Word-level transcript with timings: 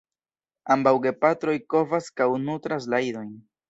Ambaŭ 0.77 0.93
gepatroj 1.05 1.57
kovas 1.77 2.11
kaj 2.19 2.31
nutras 2.51 2.93
la 2.93 3.07
idojn. 3.15 3.35